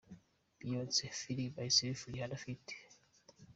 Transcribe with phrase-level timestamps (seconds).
[0.59, 2.77] Beyoncé– Feeling Myself rihanna ft.